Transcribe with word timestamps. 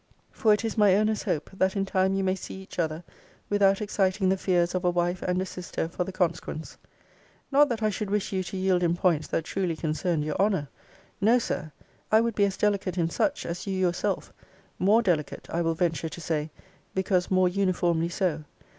for 0.31 0.51
it 0.51 0.65
is 0.65 0.79
my 0.79 0.95
earnest 0.95 1.25
hope, 1.25 1.47
that 1.53 1.75
in 1.75 1.85
time 1.85 2.15
you 2.15 2.23
may 2.23 2.33
see 2.33 2.55
each 2.55 2.79
other, 2.79 3.03
without 3.51 3.83
exciting 3.83 4.29
the 4.29 4.35
fears 4.35 4.73
of 4.73 4.83
a 4.83 4.89
wife 4.89 5.21
and 5.21 5.39
a 5.39 5.45
sister 5.45 5.87
for 5.87 6.03
the 6.03 6.11
consequence. 6.11 6.75
Not 7.51 7.69
that 7.69 7.83
I 7.83 7.91
should 7.91 8.09
wish 8.09 8.33
you 8.33 8.41
to 8.45 8.57
yield 8.57 8.81
in 8.81 8.95
points 8.95 9.27
that 9.27 9.45
truly 9.45 9.75
concerned 9.75 10.23
your 10.23 10.41
honour: 10.41 10.69
no, 11.21 11.37
Sir; 11.37 11.71
I 12.11 12.19
would 12.19 12.33
be 12.33 12.45
as 12.45 12.57
delicate 12.57 12.97
in 12.97 13.11
such, 13.11 13.45
as 13.45 13.67
you 13.67 13.75
yourself: 13.75 14.33
more 14.79 15.03
delicate, 15.03 15.47
I 15.51 15.61
will 15.61 15.75
venture 15.75 16.09
to 16.09 16.19
say, 16.19 16.49
because 16.95 17.29
more 17.29 17.47
uniformly 17.47 18.09
so. 18.09 18.43